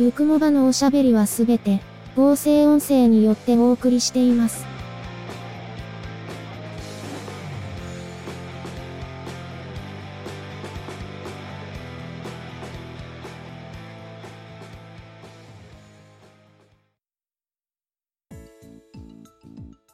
[0.00, 1.82] ゆくもばのおしゃべりはすべて、
[2.16, 4.64] 合成音声によってお送りしています。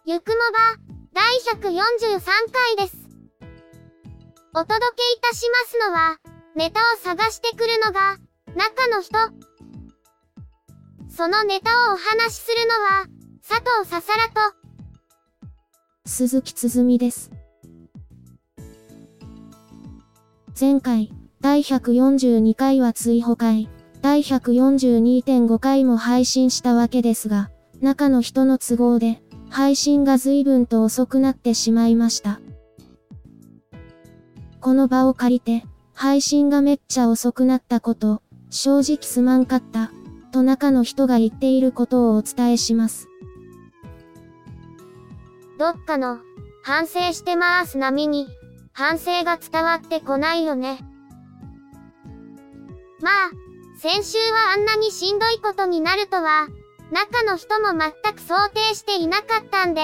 [0.05, 0.79] ゆくもば、
[1.15, 2.21] 第143
[2.53, 2.97] 回です。
[4.55, 6.17] お届けいたしますのは、
[6.55, 8.19] ネタを探してくるのが、
[8.55, 9.46] 中の人。
[11.17, 13.07] そのネタをお話しするのは、
[13.41, 14.55] 佐藤ささらと、
[16.05, 17.31] 鈴木つづみです。
[20.61, 23.71] 前回、第142回は追放会、
[24.03, 27.51] 第142.5回も配信したわけですが、
[27.81, 32.43] 中の人の都合で、配信が随分と遅くなってしまいました。
[34.61, 39.93] この場を借りて、配信がめっちゃ遅くなったこと、正直すまんかった、
[40.31, 43.09] と中の人が言っていることをお伝えします。
[45.59, 46.19] どっかの、
[46.63, 48.29] 反省してまーす波に、
[48.73, 50.81] 反省が伝わってこないよね。
[53.01, 53.13] まあ、
[53.79, 56.49] 先週はあんなにしんどいことになるとは、
[56.91, 59.81] 中の人も全く想定していなかったんで、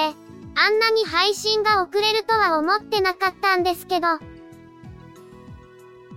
[0.54, 4.06] あんなに配信が遅れるとは思ってなかったんですけど。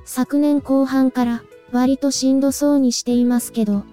[0.03, 3.83] 昨年後半から割としんどそうにしていますけど、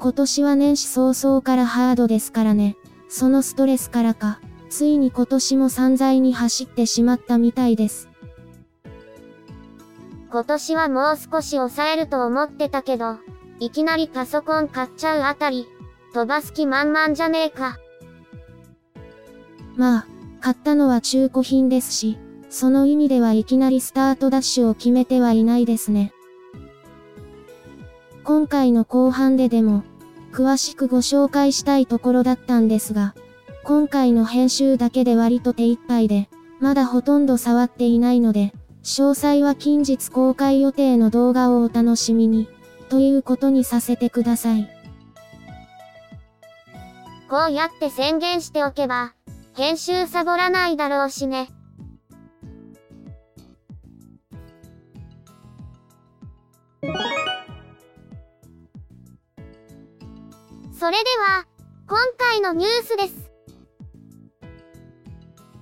[0.00, 2.78] 今年は年始早々からハードですからね。
[3.10, 8.08] そのストレスからか、ついに今年も散財に走ってしまったみたいです。
[10.30, 13.18] 今年はもう少し抑えると思ってたけど、
[13.58, 15.66] いきなりパソコン買っちゃうあたり、
[16.14, 17.76] 飛ばす気満々じゃねえか。
[19.76, 20.06] まあ、
[20.40, 22.16] 買ったのは中古品ですし、
[22.48, 26.14] その意味ではいきなりスタートダッシュを決めてはいないですね。
[28.24, 29.82] 今回の後半ででも、
[30.32, 33.14] 詳しくご紹介したいところだったんですが、
[33.64, 36.28] 今回の編集だけで割と手一杯で、
[36.60, 38.52] まだほとんど触っていないので、
[38.82, 42.48] 詳細は近日公開予定の動画をお楽しみに、
[42.88, 44.68] ということにさせてください。
[47.28, 49.14] こうやって宣言しておけば、
[49.56, 51.48] 編集サボらないだろうしね。
[60.80, 61.44] それでは、
[61.86, 63.30] 今回のニュースです。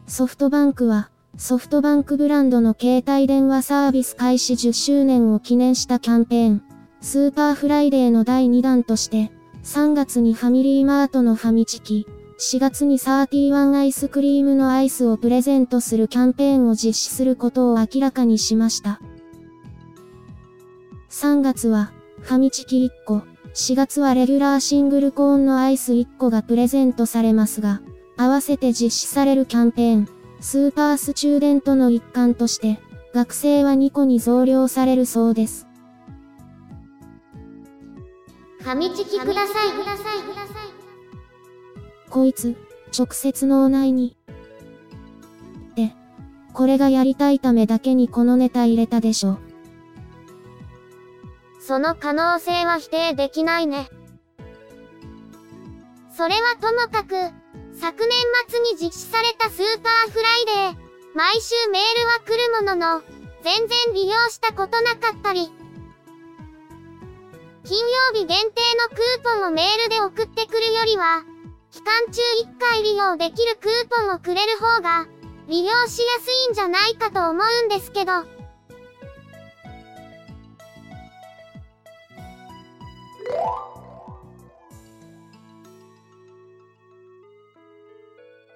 [0.06, 6.62] ソフトバンクは、ソフトバンクブランドの携帯電話サービス開始10周年を記念したキャンペーン、
[7.00, 9.32] スーパーフライデーの第2弾として、
[9.64, 12.06] 3月にファミリーマートのファミチキ、
[12.38, 19.00] 4月に31アイスクリームのアイスをプレゼントするキャンペーンを実施することを明らかにしました。
[21.10, 21.90] 3月は、
[22.20, 23.22] ファミチキ1個、
[23.54, 27.81] 4月はレギュラーシングルコーンのアイス1個がプレゼントされますが、
[28.16, 30.09] 合わせて実施されるキャンペーン、
[30.41, 32.78] スーパースチューデントの一環として、
[33.14, 35.66] 学生は2個に増量されるそうです。
[38.60, 42.10] ファミチキくださいくださいください。
[42.10, 42.56] こいつ、
[42.97, 44.16] 直接脳内に。
[45.75, 45.94] で、
[46.53, 49.38] これがやりたいためだけにこのネタ入れたでしょ。
[51.68, 53.90] その可能性は否定できないね。
[56.16, 57.14] それはともかく、
[57.78, 58.10] 昨年
[58.48, 60.82] 末に実施されたスーパーフライデー、
[61.14, 63.02] 毎週メールは来るものの、
[63.44, 65.52] 全然利用したことなかったり、
[67.64, 71.22] 金曜日限定のクーポンをメールで送ってくるよりは、
[71.70, 75.06] 期間中1回利用できるクーポンをくれる方が、
[75.48, 78.38] 利用しやすいんじゃないかと思うんですけど。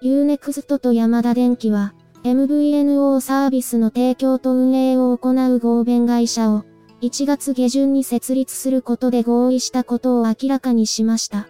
[0.03, 1.93] Unext とヤマダ電機は、
[2.23, 6.65] MVNO サービスの提供と運営を行う合弁会社を、
[7.01, 11.47] 1月下旬に設立することで合意したことを明らかにしました。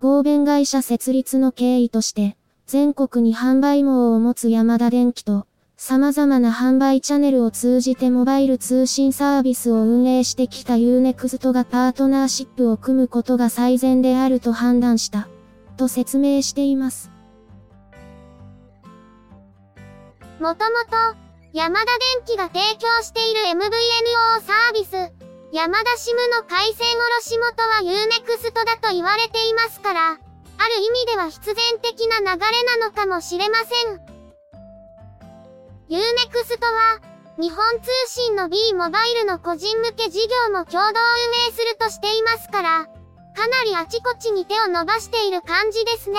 [0.00, 2.36] 合弁会社設立の経緯として、
[2.66, 5.46] 全国に販売網を持つ山田電機と、
[5.84, 15.26] 様々な販売チャンネルを通じてモバイル通信サービスを運営してきた Unext がパートナーシップを組むことが最善であると判断した、
[15.76, 17.10] と説明しています。
[20.38, 21.16] もともと、
[21.52, 21.86] ヤマダ
[22.16, 23.66] 電機が提供している MVNO
[24.46, 24.92] サービス、
[25.52, 30.20] ヤマダ SIM の回線卸元は U-NEXT だと言われていますから、ある
[30.80, 34.11] 意味では必然的な流れなのかもしれません。
[35.88, 37.00] ユーネクストは、
[37.38, 42.86] 日本通信の B モバイルの個人向け事業も共同運営するとしていますから、
[43.34, 46.18] かなりあちこちに手を伸ばしている感じですね。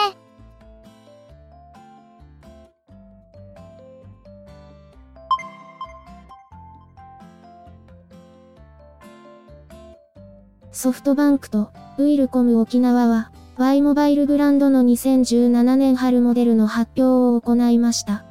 [10.71, 18.25] ソフトバンクとウイルコム沖縄は Y モバイルブランドの2017年春モデルの発表を行いました。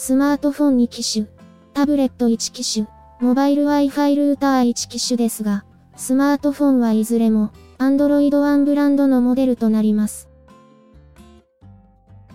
[0.00, 1.26] スマートフォン2機種、
[1.74, 2.86] タブレット1機種、
[3.20, 5.64] モバイル Wi-Fi ルーター1機種ですが、
[5.96, 10.28] スマートフォンはいずれも Android One ブランドのモデルとなります。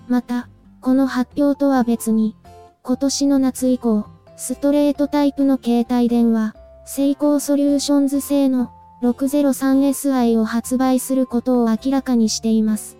[0.09, 0.49] また、
[0.81, 2.35] この発表とは別に、
[2.81, 6.55] 今年の夏以降、ストレートタイプの携帯電話、
[6.85, 8.73] セイコーソリューションズ製の
[9.03, 12.97] 603SI を発売することを明らかにしています。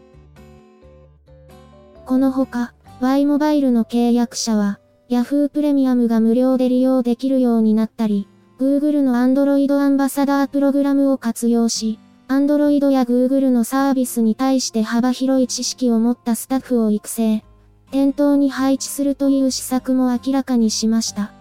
[2.06, 4.80] このほか、Y モバイルの契約者は、
[5.10, 8.30] Yahoo プレミアムが無料で利用できるようになったり、
[8.62, 17.44] Google の Android アンバサダープログラムを活用し、Android や Google のサービスに対して幅広い知識を持ったスタッフを育成、
[17.92, 21.34] 店頭に配置するという施策も明らかにしました。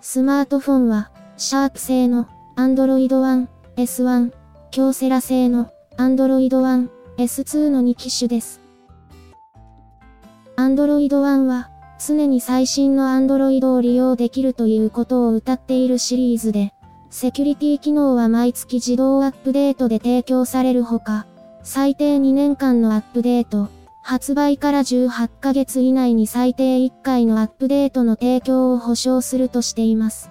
[0.00, 4.30] スマートフォンは、シャープ製の Android One S1、
[4.70, 6.88] 京セラ製の Android One
[7.18, 8.61] S2 の2機種です。
[10.56, 16.74] Android 1は、常に最新の Android を利用できるということを謳っているシリーズで、
[17.10, 21.26] セキュリティ機能は毎月自動アップデートで提供されるほか、
[21.62, 23.68] 最低2年間のアップデート、
[24.02, 30.30] 発売から18ヶ月以内に最低1回のアップデートの提供を保証するとしています。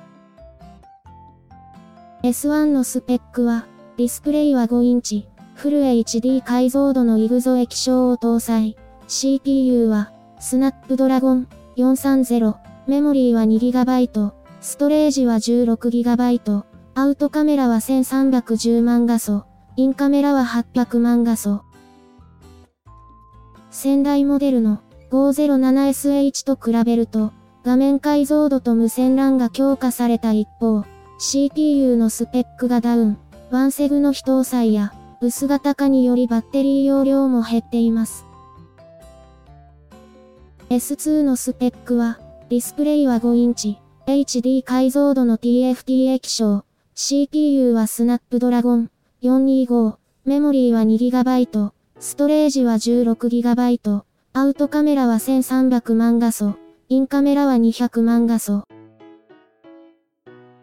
[2.24, 3.66] S1 のスペックは、
[3.98, 8.76] ディスプレイは5インチ、フル HD 解像度のイグゾ液晶を搭載。
[9.12, 12.56] CPU は、スナップドラゴン430、
[12.88, 14.32] メモリーは 2GB、
[14.62, 16.64] ストレージは 16GB、
[16.96, 19.44] アウトカメラは1310万画素、
[19.76, 21.62] インカメラは800万画素。
[23.70, 24.80] 先代モデルの
[25.12, 27.34] 507SH と比べると、
[27.66, 30.86] 画面解像度と無線 LAN が強化された一方、
[31.20, 33.18] CPU のスペックがダウン、
[33.52, 38.31] ワンセグの非搭載や、薄型化によりバッテリー容量も減っています。
[40.72, 43.78] S2 のスペックは、ディスプレイは5インチ、
[44.08, 46.64] HD 解像度の TFT 液晶、
[46.96, 48.92] CPU はスナップドラゴン。
[49.22, 56.54] 425、メモリーは 2GB、ストレージは 16GB、アウトカメラは1300万画素、
[56.88, 58.64] インカメラは200万画素。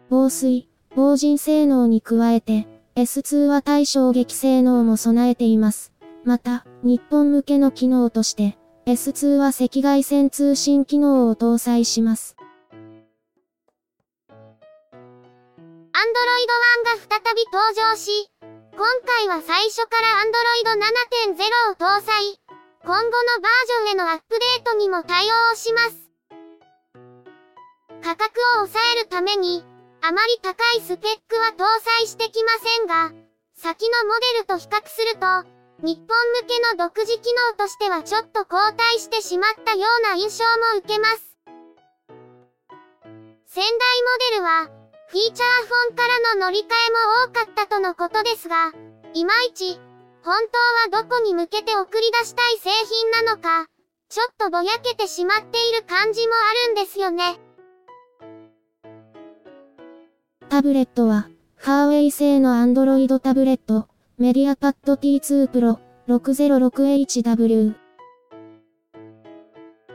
[0.09, 5.93] 防水、防塵性能に加えて、S2 は対衝撃性能も備えています。
[6.23, 8.57] また、日本向けの機能として、
[8.89, 12.35] S2 は赤外線通信機能を搭載します。
[15.93, 18.49] Android 1が再び登場し、今
[19.05, 20.65] 回は最初から Android
[21.35, 22.39] 7.0を搭載。
[22.81, 26.09] 今後のバージョンへのアップデートにも対応します。
[28.01, 29.63] 価格を抑えるために、
[30.01, 31.63] あまり高いスペックは搭
[31.97, 33.11] 載してきませんが、
[33.53, 41.37] 先のモデルと比較すると、日本向けの独自機能としてはちょっと後退してしまったような印象も受けます。
[43.45, 43.71] 先代モ
[44.31, 44.65] デルは、
[45.07, 48.73] フィーチャーフォンからの乗り換えも多かったとのことですが、
[49.13, 49.79] いまいち、
[50.21, 50.35] 本
[50.91, 53.67] 当はどこに向けて送り出したい製品なのか、
[54.09, 57.39] ちょっとぼやけてしまっている感じもあるんですよね。
[60.49, 63.87] タブレットは、ハーウェイ製の Android タブレット、
[64.21, 65.77] メディアパッド T2 Pro
[66.09, 67.73] 606HW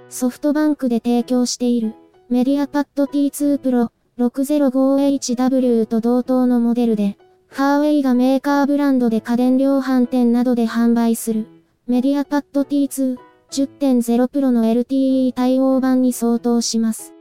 [0.09, 1.95] ソフトバンクで提供している
[2.31, 7.19] メディアパッド T2 Pro 605HW と同等のモデルで、
[7.51, 11.47] ハーウェイがメーカーブランドで家電量販店などで販売する
[11.87, 13.19] メディアパッド T2
[13.51, 17.13] 10.0 Pro の LTE 対応版に相当します。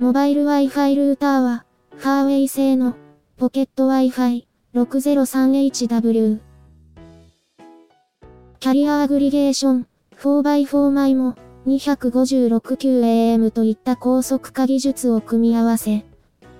[0.00, 1.64] モバイル Wi-Fi ルーターは、
[1.96, 2.96] ハーウェイ製の
[3.36, 6.40] ポケット Wi-Fi 603HW
[8.58, 9.86] キャリアアグリゲーション、
[10.18, 11.36] 4x4 枚も、
[11.68, 16.04] 256QAM といった高速化技術を組み合わせ、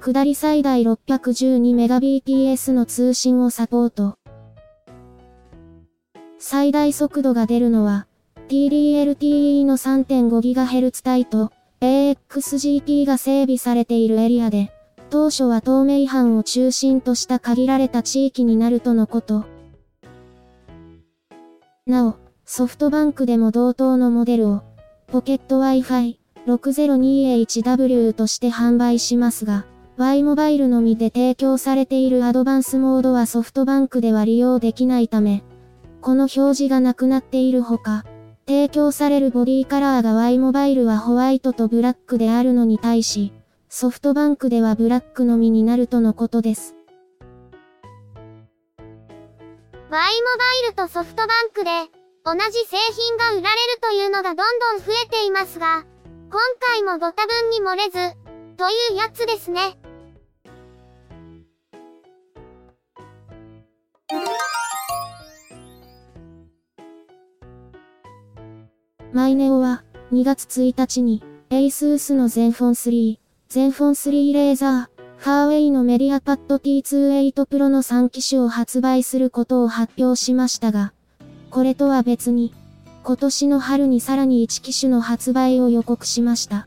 [0.01, 4.17] 下り最大 612Mbps の通信をサポート。
[6.39, 8.07] 最大速度が出るのは、
[8.47, 14.71] TDLTE の 3.5GHz 帯と AXGP が整備されているエリアで、
[15.15, 19.45] 当初は透明版を中心とした限られた地域になるとのこと。
[21.87, 24.63] なお、ソフトバンクでも同等のモデルを、
[25.07, 26.17] ポケット Wi-Fi
[26.49, 29.67] 602HW として販売しますが、
[29.99, 35.45] Y モバイルのみで提供されているアドバンスモードはソフトバンクでは利用できないため、
[36.01, 38.05] この表示がなくなっているほか、
[38.49, 43.33] 提供されるボディカラーが Y モバイルはホワイトとブラックであるのに対し、
[43.77, 46.77] ソフトバンクではブラックのみになるとのことです。
[48.79, 48.87] Y
[49.91, 50.01] モバ
[50.69, 51.71] イルとソフトバンクで、
[52.25, 55.85] 同じ製品が売られるというのがどんどん増えていますが、
[56.31, 58.17] 今回もご多分に漏れず、
[58.57, 59.77] というやつですね。
[69.13, 80.93] マイネオは、2月1日に、ASUS の Zenfone 3、Zenfone 3レーザー、ファーウェイのメディアパッド T28 Pro の3機種を発売することを発表しましたが、
[81.51, 82.53] これとは別に、
[83.05, 86.67] 今年の春にさらに1機種の発売を予告しました。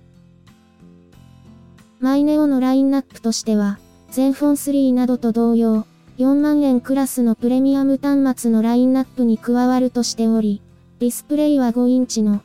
[2.00, 3.80] マイネオのラインナップとしては、
[4.12, 5.86] ゼンフォン3などと同様、
[6.18, 10.62] 4万円クラスのプレミアム端末のラインナップに加わるとしており、
[11.00, 12.42] ディスプレイは5インチの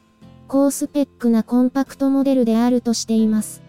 [0.49, 3.63] 高スペックなコンパクトモデルであるとしています。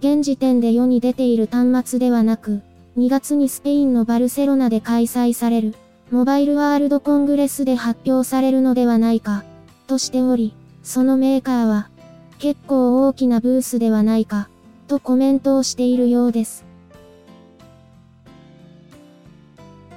[0.00, 2.62] 現時点で世に出ている端末ではなく、
[2.96, 5.74] 2月にスペインのバルセロナで開催される
[6.10, 9.44] モバイルワールドコングレスで発表されるのではないか、
[9.86, 11.90] としており、そのメーカーは、
[12.38, 14.48] 結構大きなブースではないか、
[14.88, 16.64] とコメントをしているようです。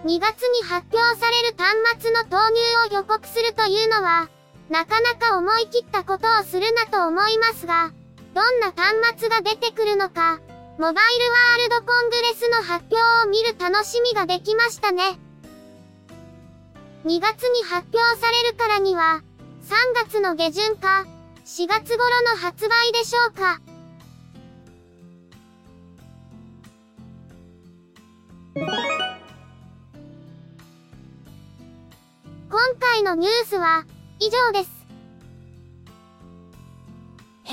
[0.03, 4.29] 2月に発表される端末の投入を予告するというのは、
[4.69, 7.93] なかなか思い切ったことをするなと思いますが、
[8.33, 10.39] どんな端末が出てくるのか、
[10.79, 12.97] モバイルワールドコングレスの発表
[13.27, 15.19] を見る楽しみができましたね。
[17.05, 19.21] 2月に発表されるからには、
[19.63, 21.05] 3月の下旬か、
[21.45, 23.61] 4月頃の発売でしょうか。
[32.49, 33.85] 今回のニュースは、
[34.19, 34.72] 以上です。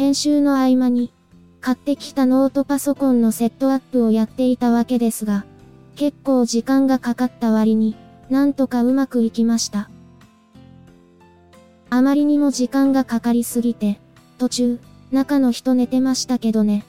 [0.00, 1.12] 編集の合間に、
[1.60, 5.44] 買ってきたノートパソコンのセットアップをやっていたわけですが、
[5.94, 7.96] 結構時間がかかった割に、
[8.30, 9.90] なんとかうまくいきました。
[11.90, 14.00] あまりにも時間がかかりすぎて、
[14.38, 14.80] 途中、
[15.12, 16.86] 中の人寝てましたけどね。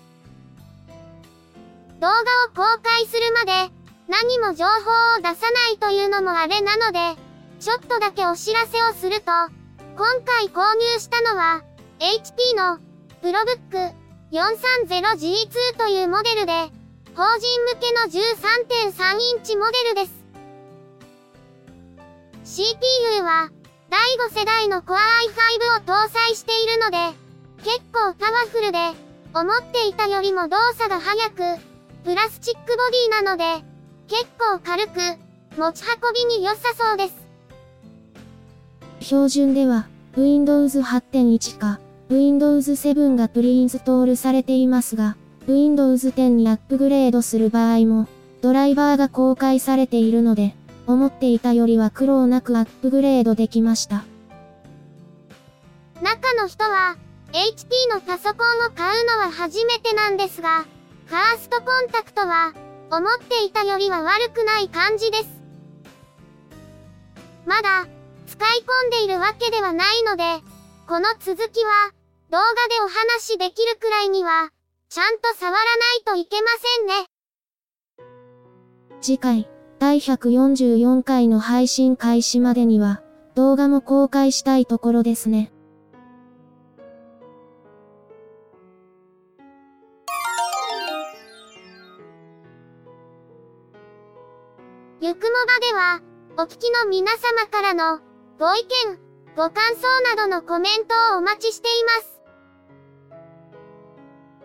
[2.00, 2.22] 動画を
[2.56, 3.74] 公開するまで、
[4.08, 7.22] 何も情報を出さないというのもあれなので、
[7.60, 9.26] ちょっとだけお知らせをすると、
[9.98, 11.62] 今回購入したのは、
[12.00, 12.80] HP の、
[13.22, 13.96] プロブック
[14.32, 16.54] 430G2 というモデルで、
[17.16, 20.06] 法人向けの13.3インチモデルで
[22.44, 22.62] す。
[22.64, 23.52] CPU は、
[23.92, 27.16] 第5世代の Core i5 を搭載しているので、
[27.58, 28.80] 結構パワフルで、
[29.36, 31.62] 思っていたよりも動作が速く、
[32.04, 33.64] プラスチックボディなので、
[34.08, 35.00] 結構軽く、
[35.60, 37.14] 持ち運びに良さそうです。
[39.06, 39.86] 標準では、
[40.18, 41.80] Windows 8.1か、
[42.12, 45.16] Windows 7がプリインストールされていますが、
[45.48, 48.10] Windows 10にアップグレードする場合も、
[48.42, 50.54] ドライバーが公開されているので、
[50.88, 54.04] 思っていたよりは苦労なくアップグレードできました。
[56.02, 56.98] 中の人は、
[57.32, 60.66] HP のパソコンを買うのは初めてなんですが、
[61.06, 62.54] ファーストコンタクトは、
[62.92, 65.30] 思っていたよりは悪くない感じです。
[67.46, 67.88] まだ、
[68.28, 70.24] 使い込んでいるわけではないので、
[70.90, 71.94] この続きは、
[72.32, 74.52] 動画でお話しできるくらいには、
[74.88, 75.62] ちゃんと触らな
[76.00, 76.48] いといけま
[76.78, 77.06] せんね。
[79.02, 79.50] 次回。
[79.80, 83.02] 第144回の配信開始までには、
[83.36, 85.52] 動画も公開したいところですね。
[95.02, 96.00] ゆくもばでは、
[96.38, 98.00] お聞きの皆様からの、
[98.40, 99.00] ご意見、
[99.36, 102.21] ご感想などのコメントをお待ちしています。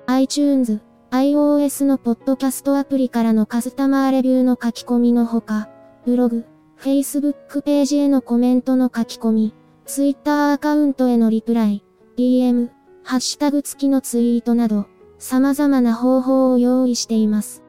[0.09, 5.69] iTunes iOS のポッドキャストアプリからのカスタマーレビューの書き込みのほか、
[6.05, 6.45] ブログ、
[6.79, 11.85] Facebook ページへのコメントの書き込み、Twitter アカウントへのリプライ、
[12.17, 12.71] DM、
[13.03, 14.87] ハッシュタグ付きのツイートなど、
[15.19, 17.65] 様々な方法を用意しています。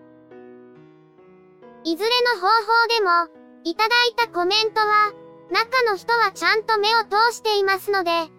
[1.83, 5.11] いずれの方法でも、いただいたコメントは、
[5.49, 8.29] 中の人はちゃんと目を通していますので、遠慮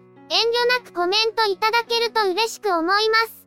[0.83, 3.38] なくコメントいただけると嬉しく思います。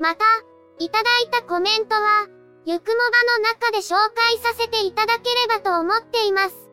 [0.00, 0.24] また、
[0.78, 2.26] いただいたコメントは、
[2.64, 3.00] ゆくもば
[3.38, 6.70] の中で紹介させていただければと思っています。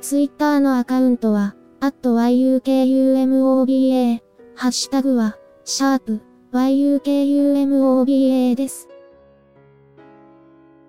[0.00, 4.20] ツイッターのアカウントは、at yukumoba、
[4.56, 6.20] ハッシュタグは、シャープ
[6.52, 8.88] yukumoba です。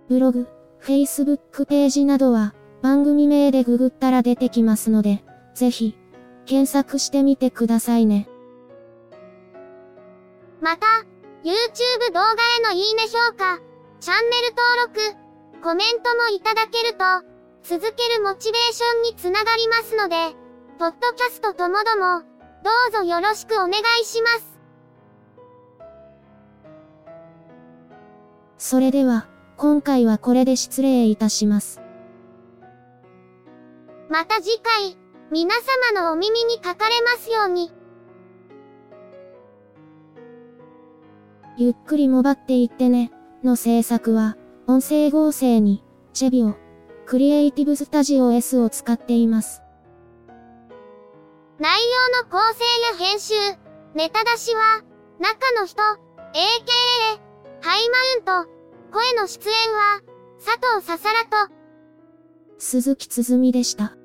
[0.08, 0.48] ブログ、
[0.82, 5.22] Facebook ページなどは、番組名でググったら出てきますので、
[5.54, 5.98] ぜひ、
[6.46, 8.29] 検索してみてくださいね。
[10.62, 10.86] また、
[11.44, 13.60] YouTube 動画へのいいね評価、
[14.00, 17.04] チャンネル登録、コメントもいただけると、
[17.64, 20.36] 続けるモチベーションにつながりますので、
[20.78, 22.24] ポッドキャストともども、
[22.64, 24.60] どうぞよろしくお願いします。
[28.58, 31.82] それでは、今回はこれで失礼いたします。
[34.10, 34.98] また次回、
[35.32, 35.56] 皆
[35.94, 37.79] 様のお耳にかかれますように。
[41.62, 43.12] ゆっくりもばっていってね、
[43.44, 46.56] の制作は、音声合成に、チェビオ、
[47.06, 49.62] クリエイティブスタジオ S を使っています。
[51.60, 51.78] 内
[52.14, 52.64] 容の構成
[53.04, 53.34] や編集、
[53.94, 54.84] ネタ出しは、
[55.20, 55.98] 中の人、AKA、
[57.60, 58.50] ハイマウント、
[58.94, 60.00] 声の出演は、
[60.38, 61.54] 佐藤ささらと、
[62.58, 63.99] 鈴木つづみでした。